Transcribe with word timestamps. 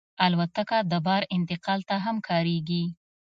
الوتکه 0.25 0.79
د 0.91 0.93
بار 1.05 1.21
انتقال 1.35 1.79
ته 1.89 1.95
هم 2.05 2.15
کارېږي. 2.27 2.83